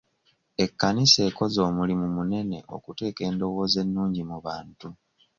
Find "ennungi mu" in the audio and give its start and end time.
3.85-4.37